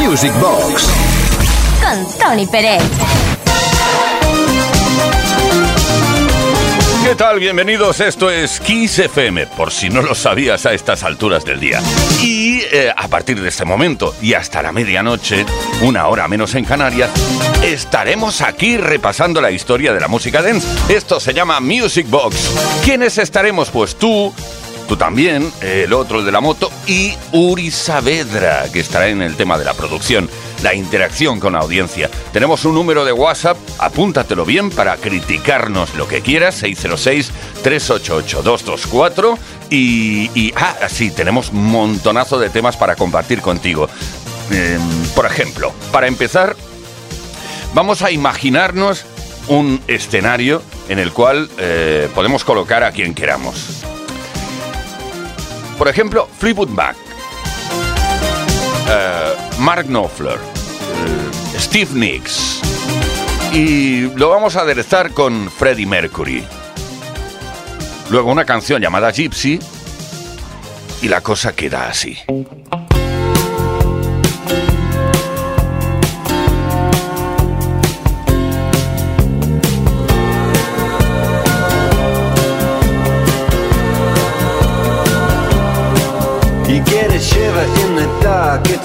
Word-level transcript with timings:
Music 0.00 0.32
Box. 0.40 0.88
Con 1.82 2.18
Tony 2.18 2.46
Pérez. 2.46 2.82
¿Qué 7.04 7.14
tal? 7.14 7.38
Bienvenidos. 7.38 8.00
Esto 8.00 8.30
es 8.30 8.60
Kiss 8.60 8.98
FM, 8.98 9.46
por 9.48 9.70
si 9.70 9.90
no 9.90 10.00
lo 10.00 10.14
sabías 10.14 10.64
a 10.64 10.72
estas 10.72 11.02
alturas 11.02 11.44
del 11.44 11.60
día. 11.60 11.82
Y 12.22 12.60
eh, 12.72 12.90
a 12.96 13.08
partir 13.08 13.42
de 13.42 13.50
este 13.50 13.66
momento 13.66 14.14
y 14.22 14.32
hasta 14.32 14.62
la 14.62 14.72
medianoche, 14.72 15.44
una 15.82 16.08
hora 16.08 16.28
menos 16.28 16.54
en 16.54 16.64
Canarias, 16.64 17.10
estaremos 17.62 18.40
aquí 18.40 18.78
repasando 18.78 19.42
la 19.42 19.50
historia 19.50 19.92
de 19.92 20.00
la 20.00 20.08
música 20.08 20.40
dance. 20.40 20.66
Esto 20.88 21.20
se 21.20 21.34
llama 21.34 21.60
Music 21.60 22.08
Box. 22.08 22.52
¿Quiénes 22.84 23.18
estaremos? 23.18 23.68
Pues 23.70 23.96
tú, 23.96 24.32
tú 24.90 24.96
también, 24.96 25.52
el 25.60 25.92
otro 25.92 26.24
de 26.24 26.32
la 26.32 26.40
moto 26.40 26.68
y 26.84 27.14
Uri 27.30 27.70
Saavedra, 27.70 28.64
que 28.72 28.80
estará 28.80 29.06
en 29.06 29.22
el 29.22 29.36
tema 29.36 29.56
de 29.56 29.64
la 29.64 29.72
producción 29.72 30.28
la 30.64 30.74
interacción 30.74 31.38
con 31.38 31.52
la 31.52 31.60
audiencia. 31.60 32.10
Tenemos 32.32 32.64
un 32.64 32.74
número 32.74 33.04
de 33.04 33.12
WhatsApp, 33.12 33.56
apúntatelo 33.78 34.44
bien 34.44 34.70
para 34.70 34.96
criticarnos 34.96 35.94
lo 35.94 36.08
que 36.08 36.22
quieras, 36.22 36.60
606-388-224. 36.64 39.38
Y, 39.70 40.28
y, 40.34 40.52
ah, 40.56 40.74
sí, 40.88 41.12
tenemos 41.12 41.52
montonazo 41.52 42.40
de 42.40 42.50
temas 42.50 42.76
para 42.76 42.96
compartir 42.96 43.42
contigo. 43.42 43.88
Em, 44.50 44.80
por 45.14 45.24
ejemplo, 45.24 45.72
para 45.92 46.08
empezar, 46.08 46.56
vamos 47.74 48.02
a 48.02 48.10
imaginarnos 48.10 49.04
un 49.46 49.80
escenario 49.86 50.64
en 50.88 50.98
el 50.98 51.12
cual 51.12 51.48
eh, 51.58 52.08
podemos 52.12 52.42
colocar 52.42 52.82
a 52.82 52.90
quien 52.90 53.14
queramos. 53.14 53.84
Por 55.80 55.88
ejemplo, 55.88 56.28
Fleetwood 56.38 56.68
Mac. 56.68 56.94
Eh, 58.86 59.34
Mark 59.60 59.86
Knopfler, 59.86 60.34
eh, 60.34 61.58
Steve 61.58 61.88
Nicks. 61.94 62.60
Y 63.54 64.02
lo 64.14 64.28
vamos 64.28 64.56
a 64.56 64.60
aderezar 64.60 65.12
con 65.12 65.50
Freddie 65.50 65.86
Mercury. 65.86 66.44
Luego 68.10 68.30
una 68.30 68.44
canción 68.44 68.82
llamada 68.82 69.10
Gypsy. 69.10 69.58
Y 71.00 71.08
la 71.08 71.22
cosa 71.22 71.54
queda 71.54 71.88
así. 71.88 72.18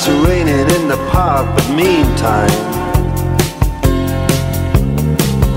It's 0.07 0.27
raining 0.27 0.69
in 0.75 0.87
the 0.87 0.97
park, 1.09 1.45
but 1.55 1.67
meantime, 1.69 2.49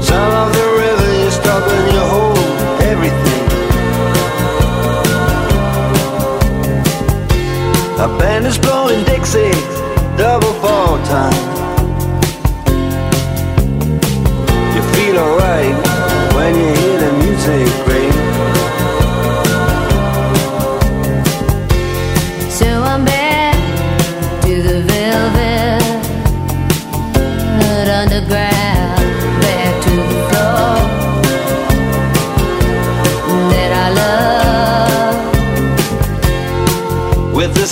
sound 0.02 0.32
of 0.32 0.52
the 0.54 0.66
river, 0.82 1.08
you 1.22 1.30
stop 1.30 1.62
and 1.68 1.92
you 1.92 2.00
hold 2.14 2.38
everything. 2.82 3.44
A 8.00 8.08
band 8.18 8.46
is 8.46 8.58
blowing 8.58 9.04
Dixie, 9.04 9.50
double 10.16 10.52
fall 10.60 10.96
time. 11.04 11.37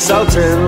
Love. 0.09 0.66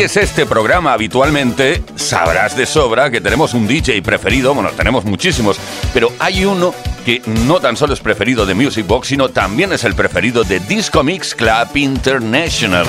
Sigues 0.00 0.16
este 0.16 0.46
programa 0.46 0.94
habitualmente, 0.94 1.82
sabrás 1.94 2.56
de 2.56 2.64
sobra 2.64 3.10
que 3.10 3.20
tenemos 3.20 3.52
un 3.52 3.68
DJ 3.68 4.00
preferido, 4.00 4.54
bueno, 4.54 4.70
tenemos 4.70 5.04
muchísimos, 5.04 5.58
pero 5.92 6.10
hay 6.18 6.46
uno 6.46 6.72
que 7.04 7.20
no 7.26 7.60
tan 7.60 7.76
solo 7.76 7.92
es 7.92 8.00
preferido 8.00 8.46
de 8.46 8.54
Music 8.54 8.86
Box, 8.86 9.08
sino 9.08 9.28
también 9.28 9.74
es 9.74 9.84
el 9.84 9.94
preferido 9.94 10.42
de 10.42 10.58
Disco 10.60 11.02
Mix 11.02 11.34
Club 11.34 11.76
International. 11.76 12.86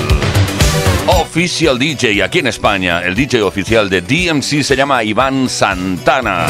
Official 1.06 1.78
DJ 1.78 2.22
aquí 2.22 2.38
en 2.38 2.46
España, 2.46 3.02
el 3.02 3.14
DJ 3.14 3.42
oficial 3.42 3.90
de 3.90 4.00
DMC 4.00 4.62
se 4.62 4.74
llama 4.74 5.04
Iván 5.04 5.50
Santana. 5.50 6.46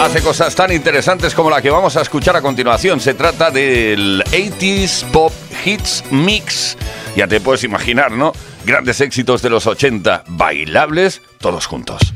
Hace 0.00 0.20
cosas 0.20 0.54
tan 0.54 0.72
interesantes 0.72 1.34
como 1.34 1.48
la 1.48 1.62
que 1.62 1.70
vamos 1.70 1.96
a 1.96 2.02
escuchar 2.02 2.36
a 2.36 2.42
continuación. 2.42 3.00
Se 3.00 3.14
trata 3.14 3.50
del 3.50 4.24
80s 4.24 5.04
Pop 5.12 5.32
Hits 5.64 6.04
Mix. 6.10 6.76
Ya 7.14 7.28
te 7.28 7.40
puedes 7.40 7.62
imaginar, 7.62 8.10
¿no? 8.10 8.32
Grandes 8.64 9.00
éxitos 9.00 9.42
de 9.42 9.50
los 9.50 9.66
80, 9.66 10.24
bailables, 10.26 11.22
todos 11.38 11.66
juntos. 11.66 12.14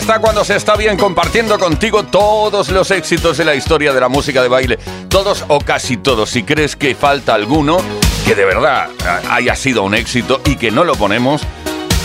Está 0.00 0.18
cuando 0.18 0.44
se 0.44 0.56
está 0.56 0.76
bien 0.76 0.96
compartiendo 0.96 1.58
contigo 1.58 2.04
todos 2.04 2.70
los 2.70 2.90
éxitos 2.90 3.36
de 3.36 3.44
la 3.44 3.54
historia 3.54 3.92
de 3.92 4.00
la 4.00 4.08
música 4.08 4.40
de 4.40 4.48
baile. 4.48 4.78
Todos 5.10 5.44
o 5.48 5.60
casi 5.60 5.98
todos. 5.98 6.30
Si 6.30 6.42
crees 6.42 6.74
que 6.74 6.94
falta 6.94 7.34
alguno 7.34 7.76
que 8.24 8.34
de 8.34 8.46
verdad 8.46 8.88
eh, 8.90 9.26
haya 9.30 9.54
sido 9.54 9.82
un 9.82 9.94
éxito 9.94 10.40
y 10.46 10.56
que 10.56 10.70
no 10.70 10.84
lo 10.84 10.94
ponemos, 10.94 11.42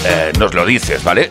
eh, 0.06 0.34
nos 0.38 0.54
lo 0.54 0.66
dices, 0.66 1.06
¿vale? 1.06 1.30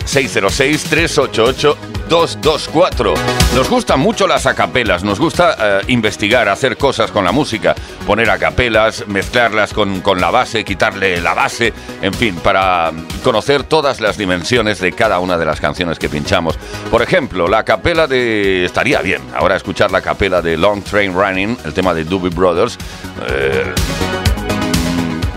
606-388-224. 2.08 3.14
Nos 3.54 3.68
gustan 3.68 4.00
mucho 4.00 4.26
las 4.26 4.46
acapelas, 4.46 5.04
nos 5.04 5.18
gusta 5.18 5.56
eh, 5.58 5.80
investigar, 5.88 6.49
hacer 6.49 6.76
cosas 6.76 7.11
con 7.11 7.25
la 7.25 7.32
música, 7.32 7.75
poner 8.06 8.30
acapelas, 8.30 9.06
mezclarlas 9.06 9.73
con, 9.73 10.00
con 10.00 10.20
la 10.20 10.30
base, 10.30 10.64
quitarle 10.64 11.20
la 11.20 11.34
base, 11.34 11.73
en 12.02 12.12
fin, 12.12 12.34
para 12.37 12.92
conocer 13.23 13.64
todas 13.64 14.00
las 14.00 14.16
dimensiones 14.16 14.80
de 14.80 14.92
cada 14.92 15.18
una 15.20 15.38
de 15.38 15.44
las 15.44 15.61
canciones 15.61 15.99
que 15.99 16.08
pinchamos. 16.08 16.58
Por 16.90 17.02
ejemplo, 17.02 17.49
la 17.49 17.64
capela 17.64 18.06
de... 18.06 18.64
Estaría 18.64 19.00
bien 19.00 19.23
ahora 19.37 19.56
escuchar 19.56 19.90
la 19.90 20.00
capela 20.00 20.42
de 20.42 20.56
Long 20.56 20.82
Train 20.82 21.14
Running, 21.14 21.58
el 21.64 21.73
tema 21.75 21.94
de 21.94 22.04
Doobie 22.04 22.30
Brothers. 22.30 22.78
eh, 23.28 23.73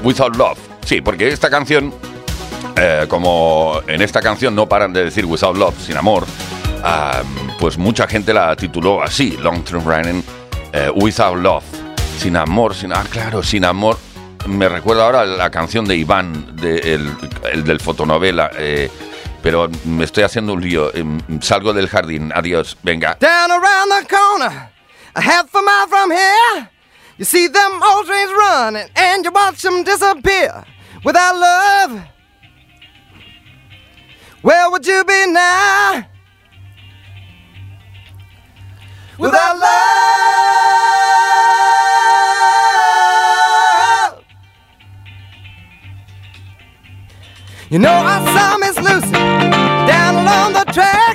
Without 0.04 0.36
Love. 0.36 0.58
Sí, 0.86 1.02
porque 1.02 1.28
esta 1.28 1.50
canción 1.50 1.94
eh, 2.80 3.06
como 3.10 3.82
en 3.88 4.02
esta 4.02 4.22
canción 4.22 4.56
no 4.56 4.68
paran 4.70 4.94
de 4.94 5.06
decir 5.06 5.26
Without 5.26 5.58
Love, 5.58 5.76
sin 5.84 5.98
amor, 5.98 6.26
ah, 6.88 7.24
pues 7.60 7.78
mucha 7.78 8.08
gente 8.08 8.34
la 8.34 8.56
tituló 8.56 9.04
así, 9.04 9.38
Long 9.42 9.64
Term 9.64 9.84
Running, 9.86 10.24
eh, 10.74 10.90
Without 10.96 11.38
Love, 11.38 11.64
sin 12.18 12.36
amor, 12.38 12.74
sin, 12.74 12.94
ah, 12.94 13.04
claro, 13.10 13.44
sin 13.44 13.66
amor. 13.66 13.98
Me 14.46 14.70
recuerda 14.70 15.04
ahora 15.04 15.26
la 15.26 15.50
canción 15.50 15.86
de 15.86 15.98
Iván, 15.98 16.56
el, 16.64 17.14
el 17.52 17.64
del 17.66 17.80
fotonovela, 17.82 18.52
eh, 18.58 18.90
pero 19.44 19.70
me 19.84 20.06
estoy 20.06 20.24
haciendo 20.24 20.54
un 20.54 20.62
lío. 20.62 20.96
Em, 20.96 21.20
Salgo 21.42 21.74
del 21.74 21.90
jardín, 21.90 22.32
adiós, 22.34 22.78
venga. 22.84 23.18
Down 23.20 23.52
around 23.52 23.92
the 23.92 24.08
corner, 24.08 24.70
a 25.16 25.22
half 25.22 25.54
a 25.54 25.62
mile 25.62 25.88
from 25.90 26.12
here, 26.12 26.70
you 27.18 27.26
see 27.26 27.48
them 27.50 27.82
old 27.84 28.06
trains 28.06 28.32
running, 28.32 28.90
and 28.96 29.26
you 29.26 29.32
watch 29.32 29.62
them 29.62 29.84
disappear 29.84 30.64
without 31.04 31.36
love. 31.36 32.02
Where 34.42 34.70
would 34.70 34.86
you 34.86 35.04
be 35.04 35.26
now? 35.28 36.06
Without 39.20 39.58
love. 39.58 39.78
You 47.70 47.80
know, 47.80 47.92
I 47.92 48.24
saw 48.34 48.58
Miss 48.60 48.78
Lucy 48.78 49.12
down 49.12 50.16
along 50.16 50.54
the 50.54 50.64
tracks. 50.72 51.07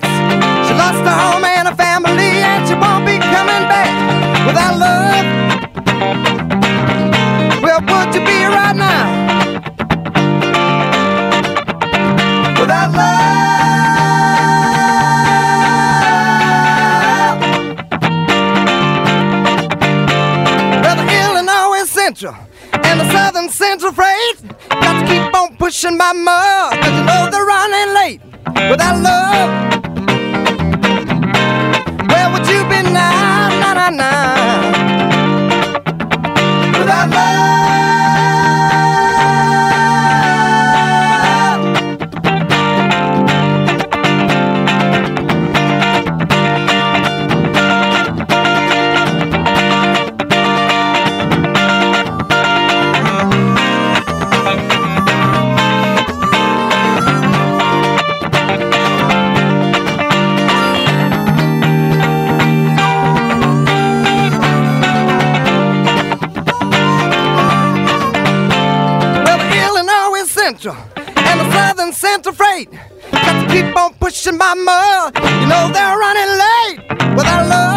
Central 22.23 22.47
and 22.85 23.00
the 23.00 23.11
Southern 23.11 23.49
Central 23.49 23.93
Freight 23.93 24.37
got 24.69 25.00
to 25.00 25.07
keep 25.07 25.35
on 25.35 25.57
pushing 25.57 25.97
my 25.97 26.12
mud, 26.12 26.79
cause 26.81 26.93
you 26.93 27.05
know 27.05 27.29
they're 27.31 27.45
running 27.45 27.95
late 27.95 28.21
without 28.71 29.02
love. 29.02 29.50
Where 32.09 32.31
would 32.33 32.47
you 32.47 32.62
be 32.69 32.83
now? 32.93 33.49
Nah, 33.61 33.75
nah, 33.75 33.91
nah. 33.91 34.51
Southern 72.02 72.25
Central 72.25 72.35
Freight 72.35 72.68
got 73.12 73.47
to 73.47 73.52
keep 73.52 73.76
on 73.76 73.94
pushing 73.94 74.37
my 74.37 74.54
mud. 74.54 75.14
You 75.14 75.47
know 75.47 75.71
they're 75.73 75.97
running 75.97 76.30
late 76.42 77.14
without 77.16 77.49
love. 77.49 77.72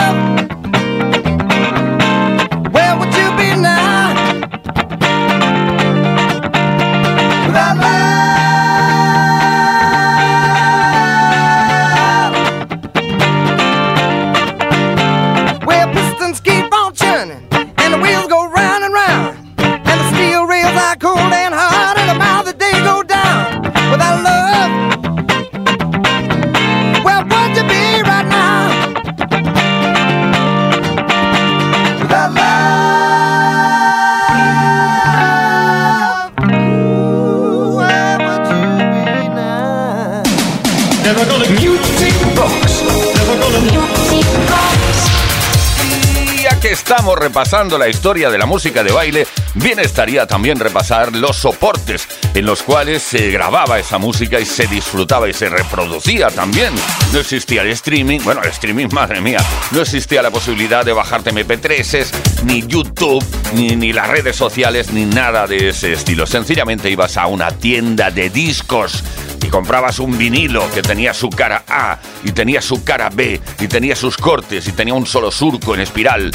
Repasando 47.35 47.77
la 47.77 47.89
historia 47.89 48.29
de 48.29 48.37
la 48.37 48.45
música 48.45 48.81
de 48.81 48.93
baile, 48.93 49.27
bien 49.55 49.77
estaría 49.79 50.25
también 50.25 50.57
repasar 50.57 51.13
los 51.13 51.35
soportes 51.35 52.07
en 52.33 52.45
los 52.45 52.63
cuales 52.63 53.03
se 53.03 53.29
grababa 53.29 53.77
esa 53.77 53.97
música 53.97 54.39
y 54.39 54.45
se 54.45 54.67
disfrutaba 54.67 55.27
y 55.27 55.33
se 55.33 55.49
reproducía 55.49 56.29
también. 56.29 56.73
No 57.11 57.19
existía 57.19 57.63
el 57.63 57.71
streaming, 57.71 58.21
bueno, 58.23 58.41
el 58.41 58.51
streaming, 58.51 58.87
madre 58.93 59.19
mía, 59.19 59.39
no 59.71 59.81
existía 59.81 60.21
la 60.21 60.31
posibilidad 60.31 60.85
de 60.85 60.93
bajarte 60.93 61.33
MP3s, 61.33 62.43
ni 62.45 62.65
YouTube, 62.65 63.25
ni, 63.53 63.75
ni 63.75 63.91
las 63.91 64.07
redes 64.07 64.37
sociales, 64.37 64.93
ni 64.93 65.03
nada 65.03 65.45
de 65.45 65.67
ese 65.67 65.91
estilo. 65.91 66.25
Sencillamente 66.25 66.89
ibas 66.89 67.17
a 67.17 67.27
una 67.27 67.51
tienda 67.51 68.11
de 68.11 68.29
discos 68.29 69.03
y 69.45 69.49
comprabas 69.49 69.99
un 69.99 70.17
vinilo 70.17 70.63
que 70.73 70.81
tenía 70.81 71.13
su 71.13 71.29
cara 71.29 71.65
A 71.67 71.99
y 72.23 72.31
tenía 72.31 72.61
su 72.61 72.85
cara 72.85 73.09
B 73.09 73.41
y 73.59 73.67
tenía 73.67 73.97
sus 73.97 74.15
cortes 74.15 74.69
y 74.69 74.71
tenía 74.71 74.93
un 74.93 75.05
solo 75.05 75.31
surco 75.31 75.75
en 75.75 75.81
espiral 75.81 76.31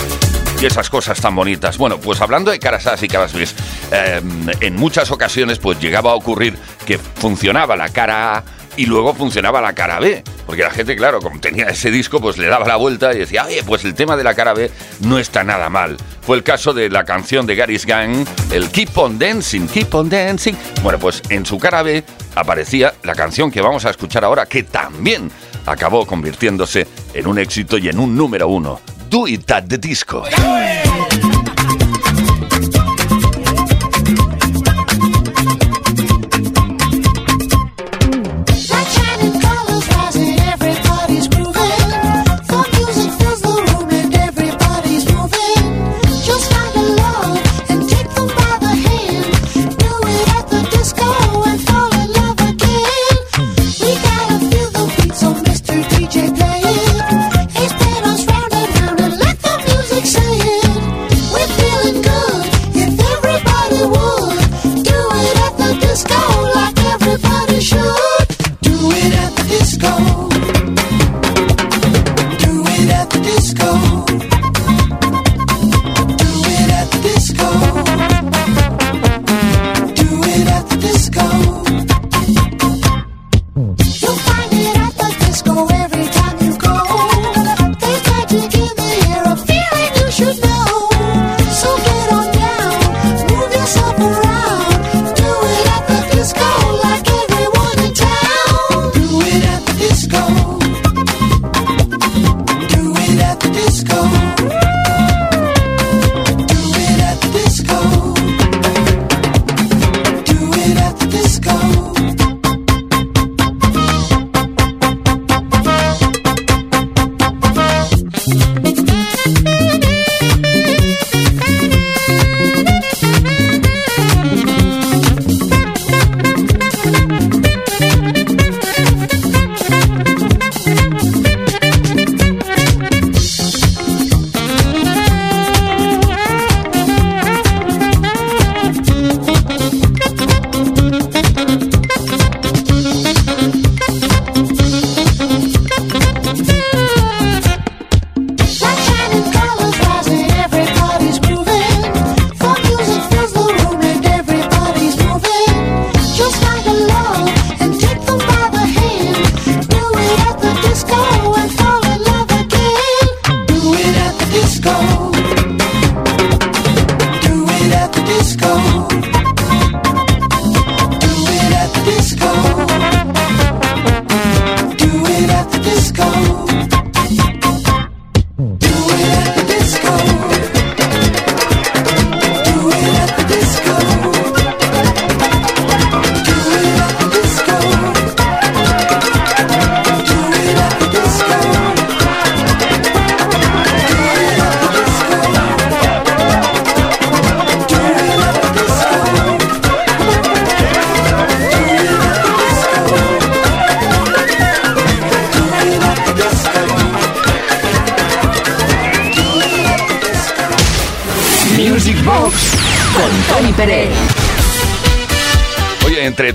y 0.61 0.67
esas 0.67 0.91
cosas 0.91 1.21
tan 1.21 1.35
bonitas. 1.35 1.79
Bueno, 1.79 1.99
pues 1.99 2.21
hablando 2.21 2.51
de 2.51 2.59
caras 2.59 3.03
y 3.03 3.09
caras 3.09 3.33
B, 3.33 3.47
eh, 3.93 4.21
en 4.61 4.77
muchas 4.77 5.11
ocasiones 5.11 5.59
pues 5.59 5.81
llegaba 5.81 6.13
a 6.13 6.15
ocurrir 6.15 6.57
que 6.87 6.99
funcionaba 6.99 7.77
la 7.77 7.89
cara 7.89 8.37
A 8.37 8.45
y 8.77 8.87
luego 8.87 9.15
funcionaba 9.15 9.61
la 9.61 9.73
cara 9.73 9.99
B. 10.01 10.23
Porque 10.47 10.63
la 10.63 10.71
gente, 10.71 10.97
claro, 10.97 11.21
como 11.21 11.41
tenía 11.41 11.67
ese 11.67 11.91
disco, 11.91 12.21
pues 12.21 12.37
le 12.37 12.47
daba 12.47 12.67
la 12.67 12.77
vuelta 12.77 13.13
y 13.15 13.19
decía, 13.19 13.45
oye, 13.47 13.63
pues 13.63 13.85
el 13.85 13.95
tema 13.95 14.17
de 14.17 14.25
la 14.25 14.35
cara 14.35 14.53
B 14.53 14.71
no 15.01 15.19
está 15.19 15.45
nada 15.45 15.71
mal. 15.71 15.97
Fue 16.23 16.37
el 16.37 16.43
caso 16.43 16.75
de 16.75 16.91
la 16.91 17.05
canción 17.05 17.47
de 17.47 17.57
Gary's 17.57 17.87
Gang, 17.87 18.27
el 18.53 18.71
Keep 18.71 18.97
on 18.99 19.19
Dancing, 19.19 19.67
Keep 19.67 19.95
on 19.95 20.09
Dancing. 20.09 20.55
Bueno, 20.83 20.99
pues 20.99 21.23
en 21.31 21.47
su 21.47 21.59
cara 21.59 21.83
B 21.83 22.05
aparecía 22.35 22.95
la 23.03 23.15
canción 23.15 23.51
que 23.51 23.63
vamos 23.63 23.85
a 23.87 23.91
escuchar 23.91 24.25
ahora, 24.25 24.47
que 24.47 24.63
también 24.63 25.31
acabó 25.67 26.07
convirtiéndose 26.07 26.87
en 27.15 27.27
un 27.27 27.39
éxito 27.39 27.79
y 27.79 27.89
en 27.89 27.99
un 27.99 28.15
número 28.15 28.49
uno. 28.49 28.81
Do 29.11 29.27
It 29.27 29.51
at 29.51 29.69
the 29.69 29.77
Disco. 29.77 30.23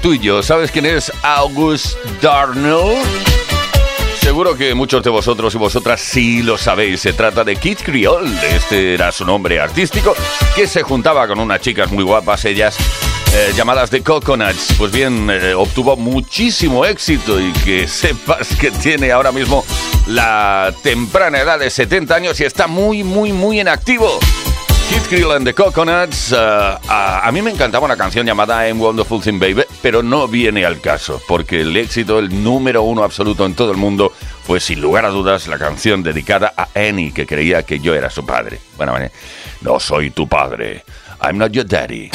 Tú 0.06 0.14
y 0.14 0.20
yo, 0.20 0.44
¿sabes 0.44 0.70
quién 0.70 0.86
es 0.86 1.12
August 1.24 1.98
Darnell? 2.22 3.02
Seguro 4.20 4.56
que 4.56 4.76
muchos 4.76 5.02
de 5.02 5.10
vosotros 5.10 5.56
y 5.56 5.58
vosotras 5.58 6.00
sí 6.00 6.44
lo 6.44 6.60
sabéis. 6.60 7.02
Se 7.02 7.14
trata 7.14 7.44
de 7.44 7.56
Kid 7.56 7.80
Creole. 7.84 8.30
Este 8.56 8.94
era 8.94 9.12
su 9.12 9.26
nombre 9.26 9.60
artístico, 9.60 10.16
que 10.56 10.68
se 10.68 10.84
juntaba 10.84 11.28
con 11.28 11.40
unas 11.40 11.60
chicas 11.60 11.92
muy 11.92 12.04
guapas, 12.04 12.46
ellas 12.46 12.78
eh, 13.34 13.52
llamadas 13.56 13.90
The 13.90 14.04
Coconuts. 14.04 14.76
Pues 14.78 14.92
bien, 14.92 15.28
eh, 15.32 15.56
obtuvo 15.56 15.98
muchísimo 15.98 16.86
éxito 16.86 17.42
y 17.42 17.52
que 17.52 17.88
sepas 17.88 18.56
que 18.58 18.70
tiene 18.70 19.12
ahora 19.12 19.32
mismo 19.32 19.66
la 20.06 20.72
temprana 20.84 21.40
edad 21.40 21.58
de 21.58 21.72
70 21.72 22.14
años 22.14 22.40
y 22.40 22.44
está 22.44 22.68
muy, 22.68 23.04
muy, 23.04 23.34
muy 23.34 23.60
en 23.60 23.70
activo. 23.70 24.20
Kid 24.90 25.02
Creole 25.10 25.36
and 25.36 25.46
the 25.46 25.54
Coconuts. 25.54 26.32
eh, 26.32 26.36
a, 26.38 27.28
a 27.28 27.32
mí 27.32 27.42
me 27.42 27.52
encantaba 27.52 27.86
una 27.86 27.98
canción 27.98 28.26
llamada 28.26 28.68
I'm 28.68 28.80
Wonderful 28.80 29.22
Thing 29.22 29.40
Baby, 29.40 29.64
pero 29.82 30.04
no 30.04 30.28
viene 30.28 30.66
al 30.66 30.80
caso, 30.80 31.22
porque 31.28 31.62
el 31.62 31.76
éxito, 31.76 32.20
el 32.20 32.44
número 32.44 32.84
uno 32.84 33.04
absoluto 33.04 33.46
en 33.46 33.56
todo 33.56 33.72
el 33.72 33.78
mundo, 33.78 34.14
fue 34.44 34.60
sin 34.60 34.82
lugar 34.82 35.06
a 35.06 35.10
dudas 35.10 35.48
la 35.48 35.58
canción 35.58 36.04
dedicada 36.04 36.54
a 36.56 36.68
Annie, 36.76 37.12
que 37.12 37.26
creía 37.26 37.64
que 37.64 37.80
yo 37.80 37.94
era 37.96 38.10
su 38.10 38.26
padre. 38.26 38.60
Bueno, 38.78 38.96
no 39.62 39.80
soy 39.80 40.12
tu 40.12 40.28
padre. 40.28 40.84
I'm 41.22 41.38
not 41.38 41.52
your 41.52 41.66
daddy. 41.66 42.12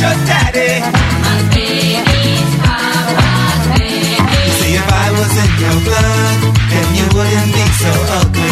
Your 0.00 0.16
daddy. 0.24 0.80
You 4.46 4.52
see, 4.56 4.74
if 4.80 4.88
I 4.88 5.08
was 5.12 5.32
in 5.44 5.50
your 5.60 5.76
blood, 5.84 6.38
then 6.70 6.88
you 6.96 7.06
wouldn't 7.14 7.52
be 7.52 7.64
so 7.82 7.92
ugly. 8.20 8.49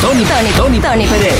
Tony, 0.00 0.24
Tony, 0.24 0.52
Tony, 0.56 0.80
Tony 0.80 1.06
Pérez. 1.06 1.34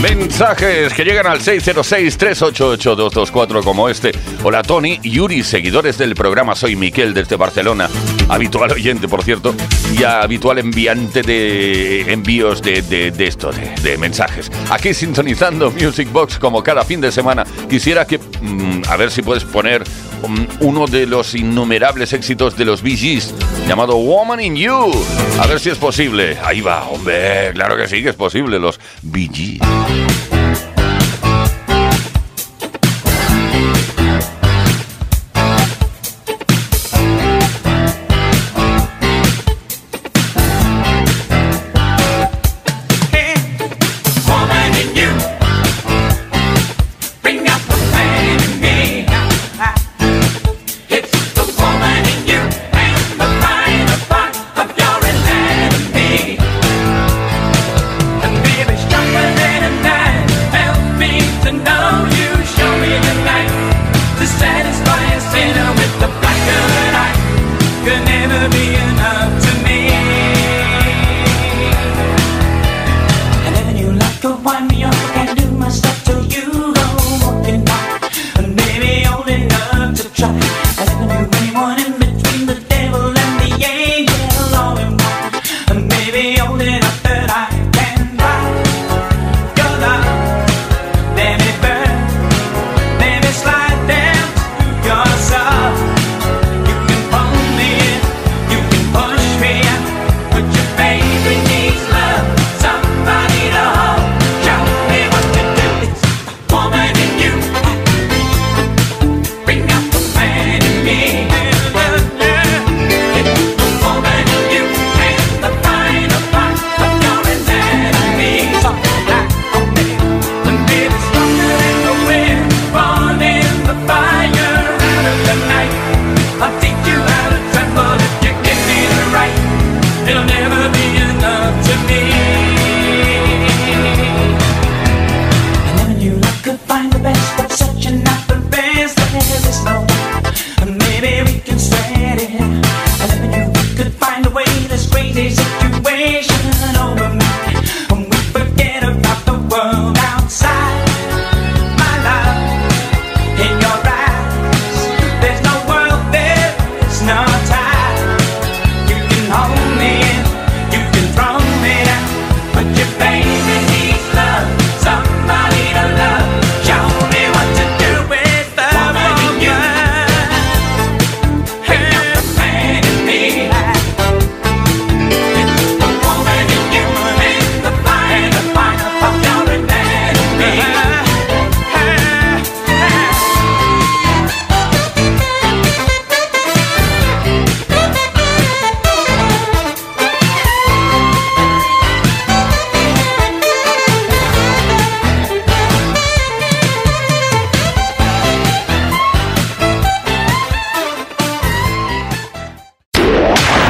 Mensajes 0.00 0.94
que 0.94 1.04
llegan 1.04 1.26
al 1.26 1.40
606-388-224 1.40 3.62
como 3.62 3.90
este. 3.90 4.12
Hola 4.42 4.62
Tony, 4.62 4.98
Yuri, 5.02 5.42
seguidores 5.44 5.98
del 5.98 6.14
programa. 6.14 6.54
Soy 6.54 6.74
Miquel 6.74 7.12
desde 7.12 7.36
Barcelona. 7.36 7.90
Habitual 8.28 8.72
oyente, 8.72 9.08
por 9.08 9.22
cierto. 9.22 9.54
Y 9.94 10.02
habitual 10.04 10.58
enviante 10.58 11.20
de 11.20 12.10
envíos 12.12 12.62
de, 12.62 12.80
de- 12.80 13.10
de 13.10 13.26
esto, 13.26 13.50
de, 13.82 13.98
mensajes. 13.98 14.50
Aquí 14.70 14.94
sintonizando 14.94 15.70
Music 15.70 16.10
Box 16.10 16.38
como 16.38 16.62
cada 16.62 16.82
fin 16.84 17.02
de 17.02 17.12
semana. 17.12 17.44
Quisiera 17.68 18.06
que, 18.06 18.16
mm, 18.18 18.82
a 18.88 18.96
ver 18.96 19.10
si 19.10 19.20
puedes 19.20 19.44
poner 19.44 19.82
mm, 20.26 20.44
uno 20.60 20.86
de 20.86 21.06
los 21.06 21.34
innumerables 21.34 22.14
éxitos 22.14 22.56
de 22.56 22.64
los 22.64 22.80
Bee 22.82 23.20
llamado 23.68 23.96
Woman 23.96 24.40
in 24.40 24.56
You. 24.56 24.90
A 25.40 25.46
ver 25.46 25.60
si 25.60 25.68
es 25.70 25.76
posible. 25.78 26.38
Ahí 26.42 26.60
va, 26.62 26.84
hombre. 26.84 27.52
Claro 27.52 27.76
que 27.76 27.86
sí 27.86 28.02
que 28.02 28.08
es 28.10 28.16
posible, 28.16 28.58
los 28.58 28.80
Bee. 29.02 29.60
Woman 29.90 30.39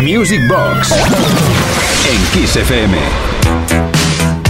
Music 0.03 0.41
Box 0.49 0.93
en 2.09 2.25
Kiss 2.33 2.57
FM. 2.57 2.97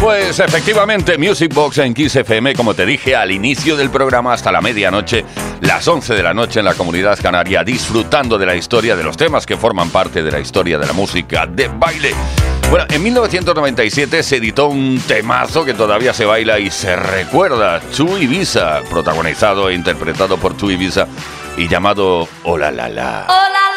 Pues 0.01 0.39
efectivamente, 0.39 1.19
Music 1.19 1.53
Box 1.53 1.79
en 1.79 1.93
Kiss 1.93 2.15
FM, 2.15 2.55
como 2.55 2.75
te 2.75 2.87
dije 2.87 3.17
al 3.17 3.33
inicio 3.33 3.77
del 3.77 3.91
programa, 3.91 4.33
hasta 4.33 4.53
la 4.53 4.61
medianoche, 4.61 5.25
las 5.61 5.87
11 5.89 6.15
de 6.15 6.23
la 6.23 6.35
noche 6.35 6.61
en 6.61 6.67
la 6.67 6.75
comunidad 6.75 7.19
canaria, 7.21 7.65
disfrutando 7.65 8.39
de 8.39 8.47
la 8.47 8.55
historia 8.55 8.95
de 8.95 9.03
los 9.03 9.17
temas 9.17 9.45
que 9.45 9.57
forman 9.57 9.91
parte 9.91 10.23
de 10.23 10.31
la 10.31 10.39
historia 10.39 10.79
de 10.79 10.87
la 10.87 10.93
música 10.93 11.47
de 11.47 11.67
baile. 11.67 12.15
Bueno, 12.71 12.87
en 12.89 13.03
1997 13.03 14.23
se 14.23 14.37
editó 14.37 14.69
un 14.69 15.01
temazo 15.01 15.65
que 15.65 15.75
todavía 15.75 16.15
se 16.15 16.27
baila 16.27 16.61
y 16.61 16.71
se 16.71 16.95
recuerda, 16.95 17.81
Chu 17.93 18.19
Ibiza, 18.19 18.83
protagonizado 18.89 19.69
e 19.69 19.75
interpretado 19.75 20.37
por 20.37 20.57
Chu 20.57 20.71
Ibiza 20.71 21.09
y 21.57 21.67
llamado 21.67 22.29
Hola 22.45 22.71
La 22.71 22.89
La. 22.89 23.27
Said, 23.27 23.70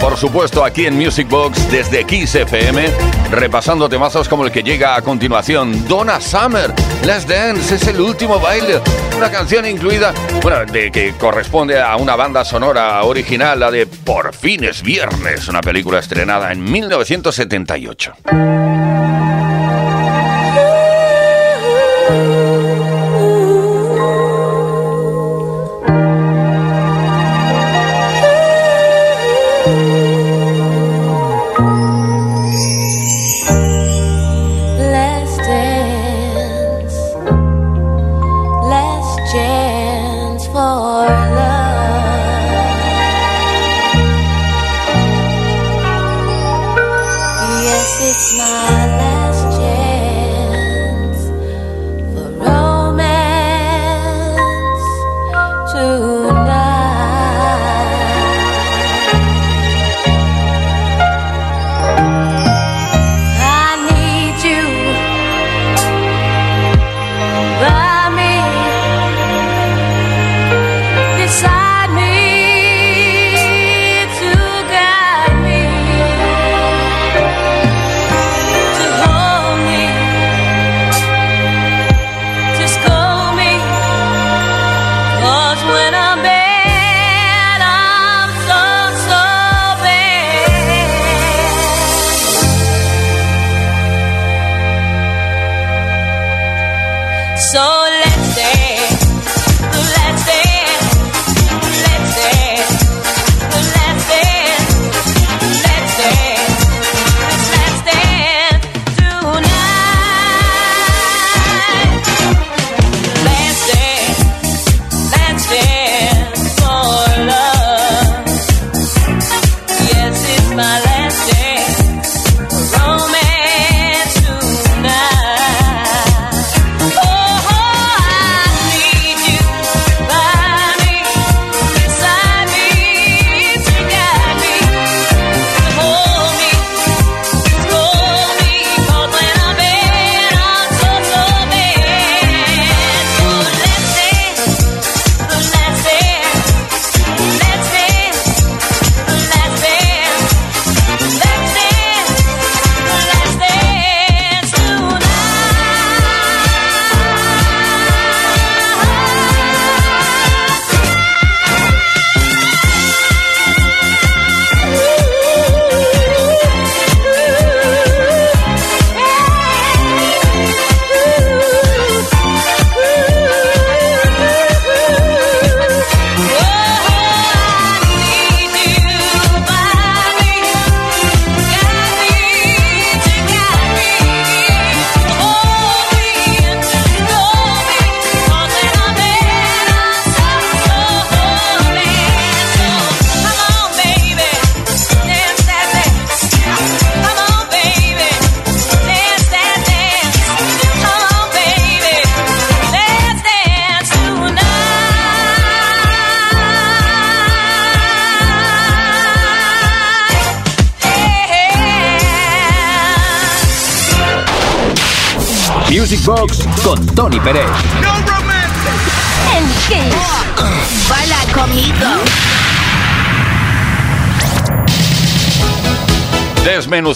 por 0.00 0.16
supuesto, 0.16 0.64
aquí 0.64 0.86
en 0.86 0.96
Music 0.96 1.28
Box 1.28 1.70
desde 1.70 2.04
Kiss 2.04 2.34
FM, 2.34 2.88
repasando 3.30 3.90
temazos 3.90 4.26
como 4.26 4.46
el 4.46 4.50
que 4.50 4.62
llega 4.62 4.96
a 4.96 5.02
continuación, 5.02 5.86
Donna 5.86 6.18
Summer. 6.18 6.72
Let's 7.04 7.26
Dance 7.26 7.74
es 7.74 7.86
el 7.86 8.00
último 8.00 8.40
baile, 8.40 8.80
una 9.14 9.30
canción 9.30 9.66
incluida, 9.66 10.14
bueno, 10.42 10.64
de 10.64 10.90
que 10.90 11.12
corresponde 11.18 11.78
a 11.78 11.96
una 11.96 12.16
banda 12.16 12.42
sonora 12.44 13.02
original, 13.04 13.60
la 13.60 13.70
de 13.70 13.86
Por 13.86 14.34
fin 14.34 14.64
es 14.64 14.82
viernes, 14.82 15.46
una 15.46 15.60
película 15.60 15.98
estrenada 15.98 16.52
en 16.52 16.64
1978. 16.64 18.14
Let's 29.66 30.25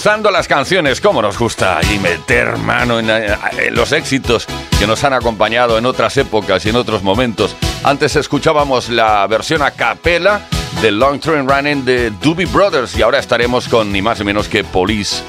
Desmenuzando 0.01 0.31
las 0.31 0.49
canciones, 0.49 0.99
como 0.99 1.21
nos 1.21 1.39
gusta, 1.39 1.79
y 1.93 1.99
meter 1.99 2.57
mano 2.57 2.99
en, 2.99 3.11
eh, 3.11 3.37
en 3.59 3.75
los 3.75 3.93
éxitos 3.93 4.47
que 4.79 4.87
nos 4.87 5.05
han 5.05 5.13
acompañado 5.13 5.77
en 5.77 5.85
otras 5.85 6.17
épocas 6.17 6.65
y 6.65 6.71
en 6.71 6.77
otros 6.77 7.03
momentos. 7.03 7.55
Antes 7.85 8.17
escuchábamos 8.17 8.89
la 8.89 9.27
versión 9.27 9.61
a 9.61 9.73
capela 9.73 10.41
del 10.81 10.99
Long 10.99 11.21
Train 11.21 11.47
Running 11.47 11.85
de 11.85 12.11
Doobie 12.13 12.47
Brothers 12.47 12.97
y 12.97 13.03
ahora 13.03 13.19
estaremos 13.19 13.69
con 13.69 13.93
ni 13.93 14.01
más 14.01 14.19
ni 14.21 14.25
menos 14.25 14.49
que 14.49 14.65
Police. 14.65 15.23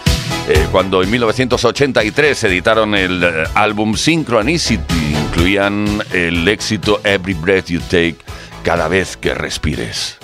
eh, 0.47 0.65
cuando 0.71 1.03
en 1.03 1.11
1983 1.11 2.41
editaron 2.45 2.95
el 2.95 3.21
eh, 3.25 3.43
álbum 3.55 3.97
Synchronicity, 3.97 5.17
incluían 5.25 6.01
el 6.13 6.47
éxito 6.47 7.01
Every 7.03 7.33
Breath 7.33 7.65
You 7.65 7.81
Take, 7.81 8.19
cada 8.63 8.87
vez 8.87 9.17
que 9.17 9.33
respires. 9.33 10.17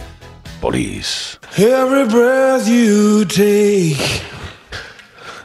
Police. 0.61 1.37
Every 1.57 2.05
breath 2.05 2.65
you 2.65 3.25
take 3.25 3.97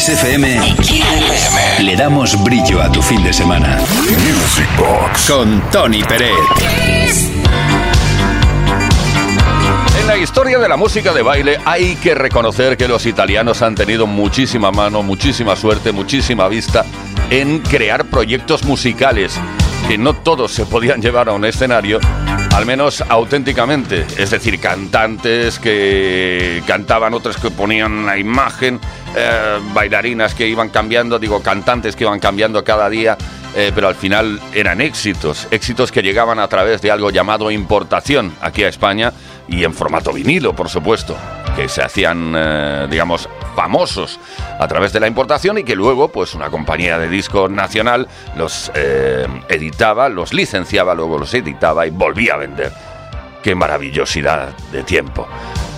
Kiss 0.00 0.08
FM, 0.08 0.58
le 1.82 1.94
damos 1.94 2.42
brillo 2.42 2.80
a 2.80 2.90
tu 2.90 3.02
fin 3.02 3.22
de 3.22 3.34
semana. 3.34 3.76
Music 3.76 4.66
Box 4.78 5.30
con 5.30 5.60
Tony 5.70 6.02
Peret. 6.02 6.32
En 10.00 10.06
la 10.06 10.16
historia 10.16 10.58
de 10.58 10.70
la 10.70 10.78
música 10.78 11.12
de 11.12 11.20
baile 11.20 11.60
hay 11.66 11.96
que 11.96 12.14
reconocer 12.14 12.78
que 12.78 12.88
los 12.88 13.04
italianos 13.04 13.60
han 13.60 13.74
tenido 13.74 14.06
muchísima 14.06 14.70
mano, 14.72 15.02
muchísima 15.02 15.54
suerte, 15.54 15.92
muchísima 15.92 16.48
vista 16.48 16.86
en 17.28 17.58
crear 17.58 18.06
proyectos 18.06 18.64
musicales 18.64 19.38
que 19.88 19.98
no 19.98 20.14
todos 20.14 20.52
se 20.52 20.66
podían 20.66 21.00
llevar 21.00 21.28
a 21.28 21.32
un 21.32 21.44
escenario, 21.44 21.98
al 22.54 22.66
menos 22.66 23.02
auténticamente. 23.08 24.06
Es 24.18 24.30
decir, 24.30 24.58
cantantes 24.60 25.58
que 25.58 26.62
cantaban, 26.66 27.14
otros 27.14 27.36
que 27.36 27.50
ponían 27.50 28.06
la 28.06 28.18
imagen, 28.18 28.80
eh, 29.16 29.58
bailarinas 29.72 30.34
que 30.34 30.46
iban 30.46 30.68
cambiando, 30.68 31.18
digo, 31.18 31.42
cantantes 31.42 31.96
que 31.96 32.04
iban 32.04 32.20
cambiando 32.20 32.62
cada 32.64 32.88
día. 32.88 33.16
Eh, 33.54 33.72
pero 33.74 33.88
al 33.88 33.94
final 33.94 34.40
eran 34.54 34.80
éxitos, 34.80 35.48
éxitos 35.50 35.90
que 35.90 36.02
llegaban 36.02 36.38
a 36.38 36.48
través 36.48 36.82
de 36.82 36.90
algo 36.90 37.10
llamado 37.10 37.50
importación 37.50 38.32
aquí 38.40 38.62
a 38.62 38.68
España 38.68 39.12
y 39.48 39.64
en 39.64 39.74
formato 39.74 40.12
vinilo, 40.12 40.54
por 40.54 40.68
supuesto, 40.68 41.16
que 41.56 41.68
se 41.68 41.82
hacían, 41.82 42.32
eh, 42.36 42.86
digamos, 42.88 43.28
famosos 43.56 44.20
a 44.58 44.68
través 44.68 44.92
de 44.92 45.00
la 45.00 45.08
importación 45.08 45.58
y 45.58 45.64
que 45.64 45.74
luego, 45.74 46.08
pues, 46.08 46.34
una 46.34 46.48
compañía 46.50 46.98
de 46.98 47.08
discos 47.08 47.50
nacional 47.50 48.06
los 48.36 48.70
eh, 48.74 49.26
editaba, 49.48 50.08
los 50.08 50.32
licenciaba, 50.32 50.94
luego 50.94 51.18
los 51.18 51.34
editaba 51.34 51.86
y 51.86 51.90
volvía 51.90 52.34
a 52.34 52.38
vender. 52.38 52.72
Qué 53.42 53.54
maravillosidad 53.54 54.56
de 54.72 54.82
tiempo. 54.82 55.26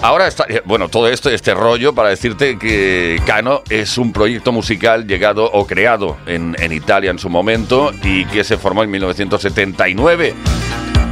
Ahora 0.03 0.27
está, 0.27 0.47
bueno, 0.65 0.89
todo 0.89 1.07
esto, 1.07 1.31
este 1.31 1.55
rollo 1.55 1.95
para 1.95 2.09
decirte 2.09 2.59
que 2.59 3.23
Cano 3.25 3.63
es 3.71 3.99
un 3.99 4.13
proyecto 4.13 4.51
musical 4.51 5.07
llegado 5.07 5.45
o 5.45 5.65
creado 5.65 6.17
en, 6.27 6.57
en 6.59 6.73
Italia 6.73 7.13
en 7.13 7.21
su 7.21 7.31
momento 7.31 7.93
y 8.03 8.25
que 8.25 8.43
se 8.43 8.59
formó 8.59 8.83
en 8.83 8.91
1979 8.91 10.35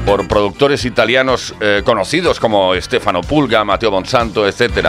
por 0.05 0.27
productores 0.27 0.85
italianos 0.85 1.55
eh, 1.61 1.83
conocidos 1.85 2.41
como 2.41 2.75
Stefano 2.81 3.21
Pulga, 3.21 3.65
Matteo 3.65 3.93
Bonsanto, 3.93 4.47
etc. 4.49 4.89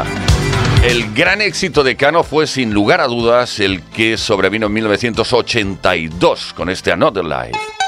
El 0.84 1.14
gran 1.14 1.41
éxito 1.41 1.84
de 1.84 1.95
Cano 1.95 2.24
fue 2.24 2.47
sin 2.47 2.74
lugar 2.74 3.01
a 3.01 3.07
dudas 3.07 3.59
el 3.59 3.84
que 3.84 4.18
sobrevino 4.18 4.66
en 4.66 4.74
1982 4.74 6.53
con 6.53 6.70
este 6.70 6.91
Another 6.91 7.24
Life. 7.24 7.81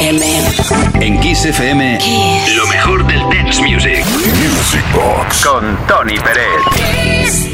FM. 0.00 1.04
En 1.04 1.20
Kiss 1.20 1.44
FM, 1.44 1.98
Kiss. 1.98 2.56
lo 2.56 2.66
mejor 2.68 3.06
del 3.06 3.20
dance 3.28 3.60
music. 3.60 4.02
Music 4.06 4.82
Box. 4.94 5.44
Con 5.44 5.76
Tony 5.86 6.14
Pérez. 6.18 7.50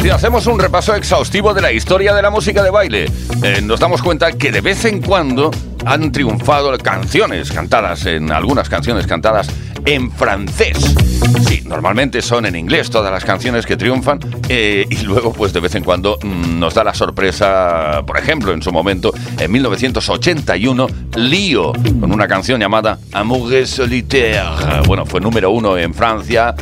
Si 0.00 0.08
hacemos 0.08 0.46
un 0.46 0.58
repaso 0.58 0.94
exhaustivo 0.94 1.52
de 1.52 1.60
la 1.60 1.70
historia 1.70 2.14
de 2.14 2.22
la 2.22 2.30
música 2.30 2.62
de 2.62 2.70
baile, 2.70 3.12
eh, 3.42 3.60
nos 3.62 3.78
damos 3.78 4.00
cuenta 4.00 4.32
que 4.32 4.50
de 4.50 4.62
vez 4.62 4.86
en 4.86 5.02
cuando 5.02 5.50
han 5.84 6.10
triunfado 6.12 6.76
canciones 6.78 7.52
cantadas, 7.52 8.06
en 8.06 8.32
algunas 8.32 8.70
canciones 8.70 9.06
cantadas 9.06 9.48
en 9.84 10.10
francés. 10.10 10.78
Normalmente 11.70 12.20
son 12.20 12.46
en 12.46 12.56
inglés 12.56 12.90
todas 12.90 13.12
las 13.12 13.24
canciones 13.24 13.64
que 13.64 13.76
triunfan 13.76 14.18
eh, 14.48 14.84
y 14.90 15.02
luego 15.02 15.32
pues 15.32 15.52
de 15.52 15.60
vez 15.60 15.76
en 15.76 15.84
cuando 15.84 16.18
mm, 16.20 16.58
nos 16.58 16.74
da 16.74 16.82
la 16.82 16.92
sorpresa, 16.92 18.02
por 18.04 18.18
ejemplo, 18.18 18.52
en 18.52 18.60
su 18.60 18.72
momento, 18.72 19.12
en 19.38 19.52
1981, 19.52 20.88
Lío, 21.14 21.72
con 21.72 22.12
una 22.12 22.26
canción 22.26 22.60
llamada 22.60 22.98
Amour 23.12 23.66
solitaire. 23.68 24.42
Bueno, 24.88 25.06
fue 25.06 25.20
número 25.20 25.52
uno 25.52 25.78
en 25.78 25.94
Francia, 25.94 26.56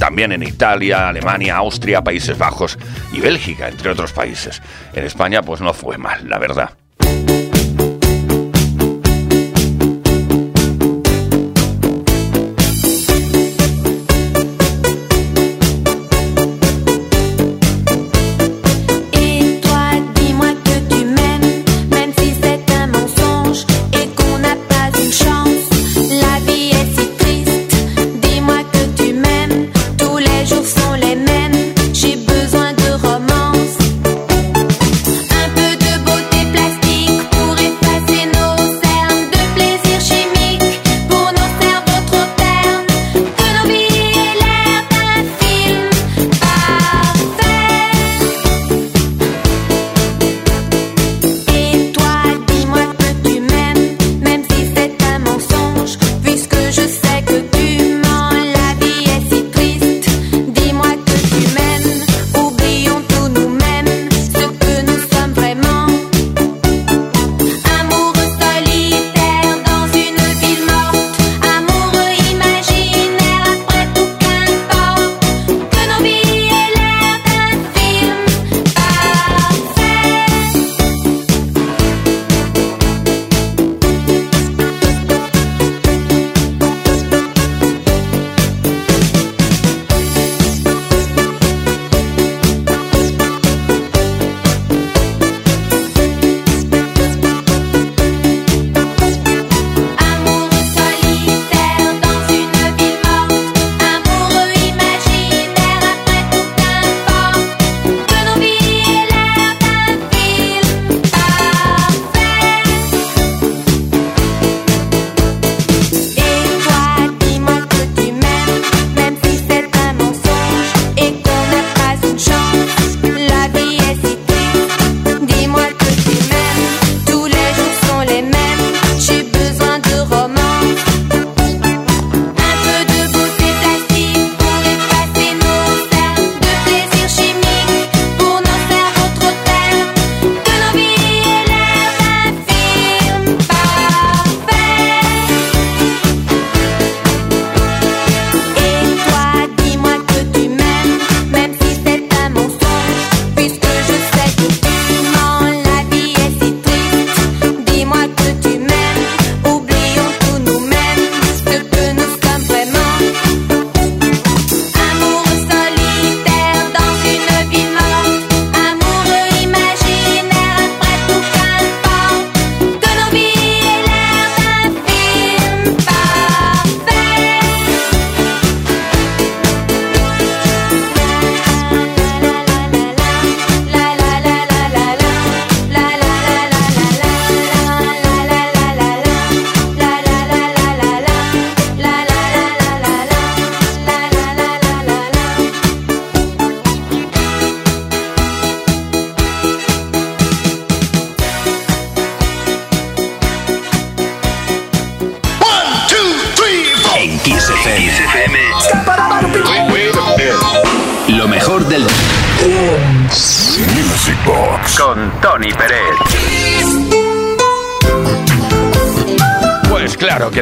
también 0.00 0.32
en 0.32 0.42
Italia, 0.42 1.08
Alemania, 1.08 1.56
Austria, 1.56 2.02
Países 2.02 2.36
Bajos 2.36 2.76
y 3.12 3.20
Bélgica, 3.20 3.68
entre 3.68 3.90
otros 3.90 4.12
países. 4.12 4.60
En 4.94 5.04
España 5.04 5.42
pues 5.42 5.60
no 5.60 5.72
fue 5.72 5.96
mal, 5.96 6.28
la 6.28 6.38
verdad. 6.38 6.70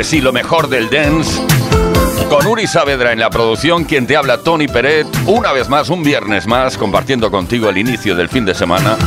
Pues 0.05 0.11
claro 0.11 0.19
que 0.19 0.19
sí, 0.19 0.21
lo 0.21 0.33
mejor 0.35 0.69
del 0.69 0.91
dance. 0.91 1.41
Con 2.29 2.47
Uri 2.47 2.67
Saavedra 2.67 3.13
en 3.13 3.21
la 3.21 3.31
producción, 3.31 3.85
quien 3.85 4.07
te 4.07 4.17
habla 4.17 4.39
Tony 4.39 4.69
Peret, 4.69 5.07
una 5.27 5.51
vez 5.53 5.71
más, 5.71 5.89
un 5.89 6.03
viernes 6.03 6.47
más, 6.47 6.77
compartiendo 6.77 7.31
contigo 7.31 7.71
el 7.71 7.79
inicio 7.79 8.15
del 8.15 8.29
fin 8.29 8.45
de 8.45 8.55
semana. 8.55 8.99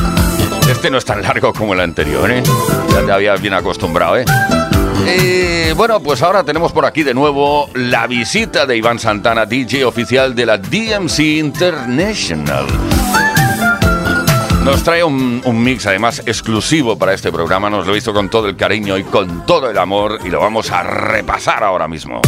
Este 0.68 0.90
no 0.90 0.98
es 0.98 1.04
tan 1.04 1.22
largo 1.22 1.52
como 1.52 1.74
el 1.74 1.80
anterior, 1.80 2.28
¿eh? 2.30 2.42
Ya 2.92 3.06
te 3.06 3.12
habías 3.12 3.40
bien 3.40 3.54
acostumbrado, 3.54 4.16
¿eh? 4.16 4.24
Eh, 5.06 5.72
bueno, 5.76 6.00
pues 6.00 6.20
ahora 6.22 6.42
tenemos 6.42 6.72
por 6.72 6.84
aquí 6.84 7.04
de 7.04 7.14
nuevo 7.14 7.70
la 7.74 8.08
visita 8.08 8.66
de 8.66 8.76
Iván 8.76 8.98
Santana, 8.98 9.46
DJ 9.46 9.84
oficial 9.84 10.34
de 10.34 10.46
la 10.46 10.58
DMC 10.58 11.20
International. 11.20 12.66
Nos 14.68 14.82
trae 14.82 15.02
un, 15.02 15.62
mix 15.64 15.86
además 15.86 16.22
exclusivo 16.26 16.98
para 16.98 17.14
este 17.14 17.32
programa, 17.32 17.70
nos 17.70 17.86
lo 17.86 17.96
hizo 17.96 18.12
con 18.12 18.28
todo 18.28 18.48
el 18.48 18.54
cariño 18.54 18.98
y 18.98 19.02
con 19.02 19.46
todo 19.46 19.70
el 19.70 19.78
amor 19.78 20.18
y 20.22 20.28
lo 20.28 20.40
vamos 20.40 20.70
a 20.70 20.82
repasar 20.82 21.64
ahora 21.64 21.88
mismo. 21.88 22.20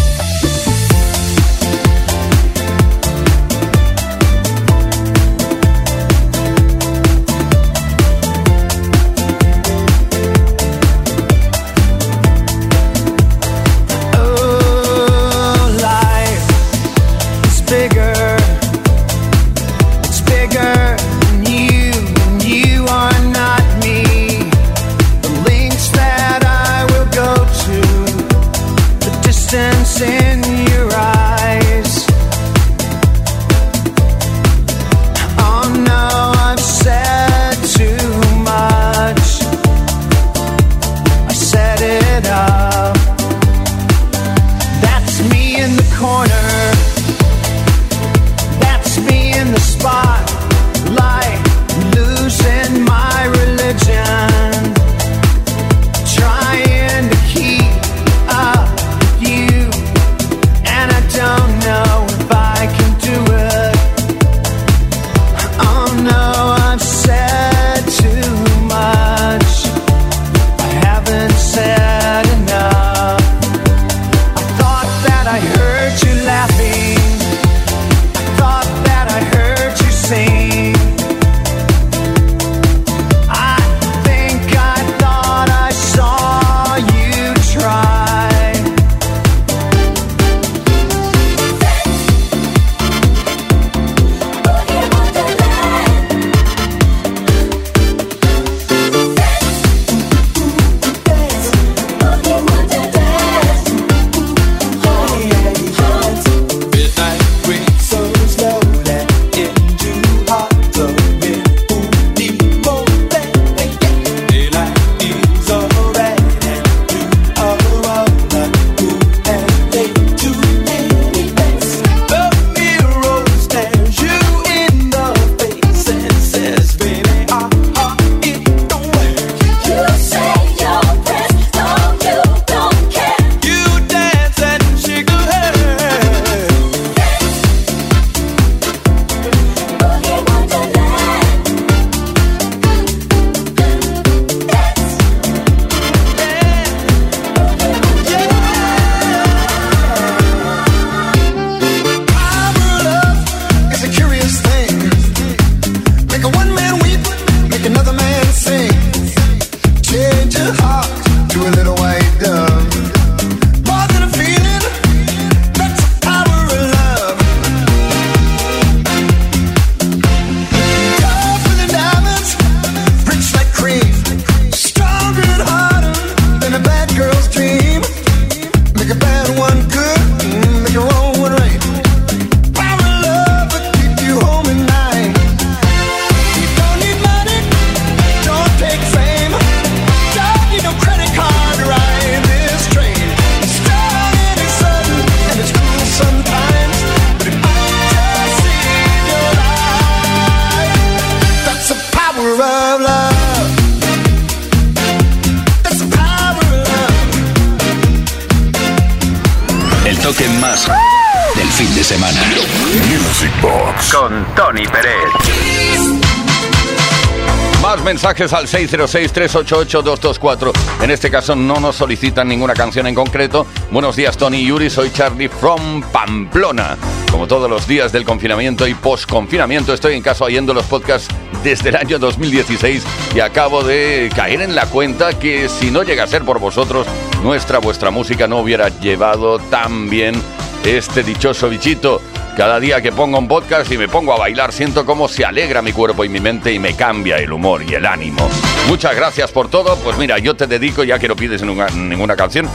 Al 218.21 218.47
606-388-224. 218.49 220.53
En 220.83 220.91
este 220.91 221.11
caso 221.11 221.35
no 221.35 221.59
nos 221.59 221.77
solicitan 221.77 222.29
ninguna 222.29 222.53
canción 222.53 222.87
en 222.87 222.95
concreto. 222.95 223.47
Buenos 223.71 223.97
días, 223.97 224.19
Tony 224.19 224.41
y 224.41 224.49
Yuri. 224.49 224.69
Soy 224.69 224.91
Charlie 224.91 225.31
from 225.31 225.83
Pamplona. 225.91 226.77
Como 227.11 227.27
todos 227.27 227.49
los 227.49 227.67
días 227.67 227.93
del 227.93 228.05
confinamiento 228.05 228.69
y 228.69 228.75
post-confinamiento, 228.75 229.73
estoy 229.73 229.95
en 229.95 230.03
casa 230.03 230.27
oyendo 230.27 230.53
los 230.53 230.67
podcasts 230.67 231.09
desde 231.43 231.71
el 231.71 231.77
año 231.77 231.99
2016 231.99 232.85
y 233.15 233.21
acabo 233.21 233.63
de 233.63 234.11
caer 234.15 234.43
en 234.43 234.55
la 234.55 234.67
cuenta 234.67 235.19
que 235.19 235.49
si 235.49 235.71
no 235.71 235.83
llega 235.83 236.05
a 236.05 236.07
ser 236.07 236.23
por 236.23 236.39
vosotros, 236.39 236.87
nuestra, 237.23 237.59
vuestra 237.59 237.91
música 237.91 238.29
no 238.29 238.41
hubiera 238.41 238.69
llevado 238.69 239.39
tan 239.39 239.89
bien 239.89 240.21
este 240.67 241.03
dichoso 241.03 241.49
bichito. 241.49 242.03
Cada 242.37 242.61
día 242.61 242.81
que 242.81 242.93
pongo 242.93 243.19
un 243.19 243.29
podcast 243.29 243.71
y 243.71 243.77
me 243.77 243.89
pongo 243.89 244.13
a 244.13 244.19
bailar, 244.19 244.53
siento 244.53 244.87
cómo 244.87 245.09
se 245.09 245.25
alegra 245.25 245.63
mi 245.63 245.73
cuerpo 245.73 246.05
y 246.05 246.09
mi 246.09 246.21
mente 246.21 246.53
y 246.53 246.59
me 246.59 246.75
cambia 246.75 247.17
el 247.17 247.33
humor 247.33 247.63
y 247.63 247.75
el 247.75 247.85
ánimo. 247.85 248.29
Muchas 248.69 248.95
gracias 248.97 249.31
por 249.31 249.49
todo. 249.51 249.77
Pues 249.77 249.99
mira, 249.99 250.19
yo 250.19 250.35
te 250.35 250.47
dedico, 250.47 250.85
ya 250.85 250.99
que 250.99 251.09
no 251.09 251.17
pides 251.17 251.43
ninguna, 251.43 251.69
ninguna 251.69 252.17
canción, 252.17 252.49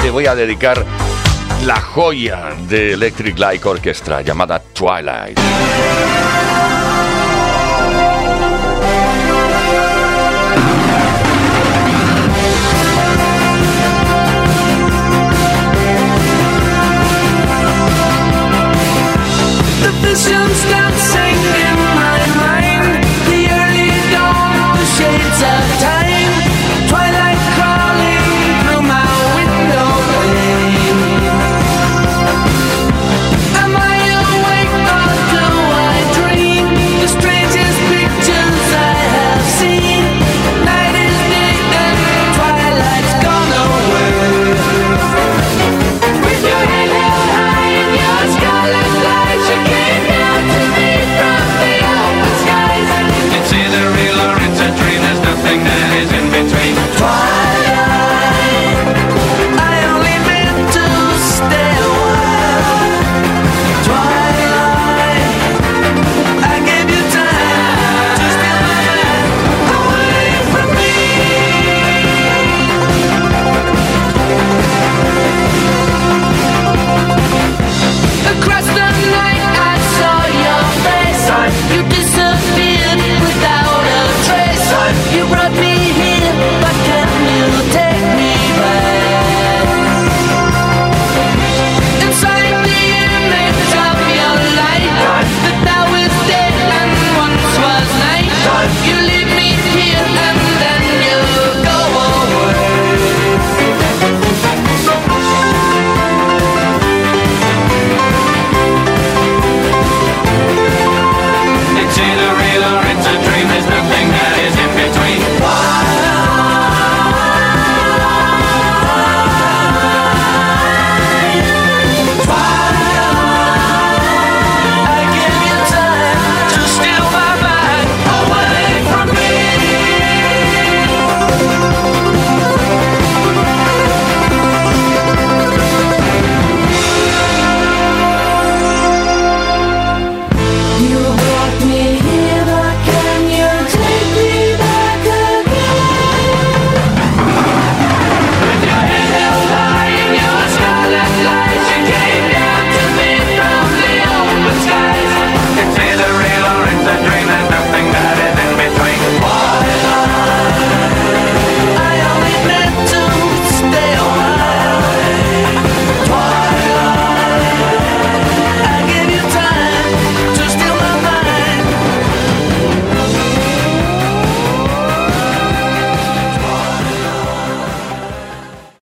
te 0.00 0.10
voy 0.10 0.26
a 0.26 0.34
dedicar 0.34 0.84
la 1.64 1.80
joya 1.80 2.50
de 2.68 2.92
Electric 2.92 3.38
Light 3.38 3.64
Orchestra 3.66 4.22
llamada 4.22 4.60
Twilight. 4.60 5.38